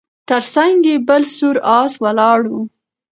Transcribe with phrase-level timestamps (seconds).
[0.29, 2.53] تر څنګ یې بل سور آس ولاړ و